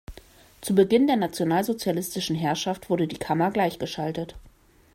[0.61, 4.35] Zu Beginn der nationalsozialistischen Herrschaft wurde die Kammer gleichgeschaltet.